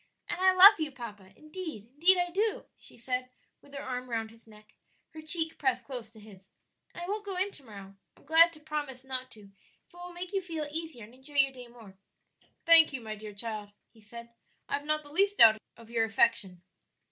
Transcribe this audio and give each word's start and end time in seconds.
"And 0.27 0.41
I 0.41 0.51
love 0.53 0.79
you, 0.79 0.91
papa; 0.91 1.31
indeed, 1.35 1.83
indeed 1.93 2.17
I 2.17 2.31
do," 2.31 2.65
she 2.75 2.97
said, 2.97 3.29
with 3.61 3.71
her 3.75 3.83
arm 3.83 4.09
round 4.09 4.31
his 4.31 4.47
neck, 4.47 4.73
her 5.11 5.21
cheek 5.21 5.59
pressed 5.59 5.83
close 5.83 6.09
to 6.09 6.19
his; 6.19 6.49
"and 6.91 7.03
I 7.03 7.07
won't 7.07 7.23
go 7.23 7.37
in 7.37 7.51
to 7.51 7.63
morrow; 7.63 7.97
I'm 8.17 8.25
glad 8.25 8.51
to 8.53 8.59
promise 8.59 9.03
not 9.03 9.29
to 9.33 9.41
if 9.41 9.49
it 9.93 9.93
will 9.93 10.11
make 10.11 10.33
you 10.33 10.41
feel 10.41 10.65
easier 10.71 11.03
and 11.03 11.13
enjoy 11.13 11.35
your 11.35 11.53
day 11.53 11.67
more." 11.67 11.99
"Thank 12.65 12.93
you, 12.93 12.99
my 13.01 13.13
dear 13.13 13.35
child," 13.35 13.73
he 13.91 14.01
said. 14.01 14.31
"I 14.67 14.73
have 14.73 14.85
not 14.85 15.03
the 15.03 15.09
least 15.11 15.37
doubt 15.37 15.61
of 15.77 15.91
your 15.91 16.05
affection." 16.05 16.63